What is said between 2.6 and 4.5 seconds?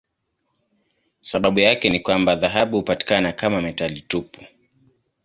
hupatikana kama metali tupu.